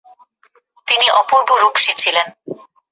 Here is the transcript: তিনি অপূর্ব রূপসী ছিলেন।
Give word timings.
তিনি 0.87 1.07
অপূর্ব 1.19 1.49
রূপসী 1.61 1.93
ছিলেন। 2.01 2.27